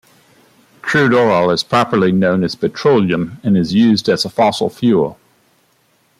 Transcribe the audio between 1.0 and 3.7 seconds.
oil is properly known as petroleum, and